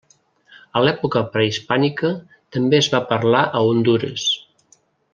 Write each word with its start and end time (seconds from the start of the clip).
A 0.79 0.81
l'època 0.85 1.21
prehispànica 1.35 2.11
també 2.57 2.79
es 2.81 2.91
va 2.97 3.03
parlar 3.13 3.43
a 3.45 3.63
Hondures. 3.71 4.29